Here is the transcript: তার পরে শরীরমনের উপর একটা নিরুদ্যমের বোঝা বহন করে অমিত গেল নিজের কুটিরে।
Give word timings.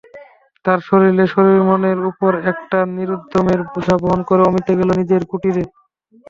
তার 0.65 0.79
পরে 0.87 1.07
শরীরমনের 1.33 1.99
উপর 2.11 2.31
একটা 2.51 2.79
নিরুদ্যমের 2.95 3.59
বোঝা 3.71 3.95
বহন 4.01 4.19
করে 4.29 4.41
অমিত 4.43 4.67
গেল 4.79 4.89
নিজের 4.99 5.21
কুটিরে। 5.29 5.63